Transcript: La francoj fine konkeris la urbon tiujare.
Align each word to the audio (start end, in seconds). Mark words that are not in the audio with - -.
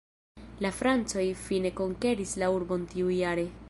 La 0.65 0.71
francoj 0.77 1.27
fine 1.43 1.73
konkeris 1.83 2.35
la 2.45 2.53
urbon 2.59 2.93
tiujare. 2.97 3.51